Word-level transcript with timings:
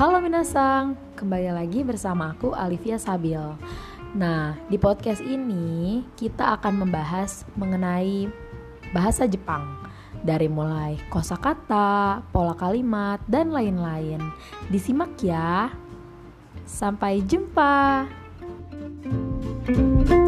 Halo 0.00 0.16
Minasang, 0.16 0.96
kembali 1.12 1.52
lagi 1.52 1.84
bersama 1.84 2.32
aku 2.32 2.56
Alivia 2.56 2.96
Sabil. 2.96 3.36
Nah, 4.16 4.56
di 4.72 4.80
podcast 4.80 5.20
ini 5.20 6.00
kita 6.16 6.56
akan 6.56 6.88
membahas 6.88 7.44
mengenai 7.52 8.24
bahasa 8.96 9.28
Jepang 9.28 9.60
dari 10.24 10.48
mulai 10.48 10.96
kosakata, 11.12 12.24
pola 12.32 12.56
kalimat, 12.56 13.20
dan 13.28 13.52
lain-lain. 13.52 14.24
Disimak 14.72 15.20
ya. 15.20 15.68
Sampai 16.64 17.20
jumpa. 17.20 18.08
thank 19.68 20.08
you 20.08 20.19